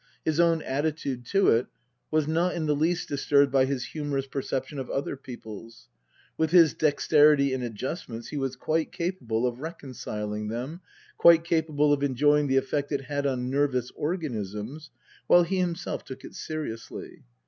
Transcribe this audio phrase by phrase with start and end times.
[0.25, 1.67] His own attitude to it
[2.09, 5.89] was not in the least disturbed by his humorous perception of other people's.
[6.39, 10.81] With his dexterity in adjustments he was quite capable of recon ciling them,
[11.19, 14.89] quite capable of enjoying the effect it had on nervous organisms
[15.27, 17.21] while he himself took it seriously.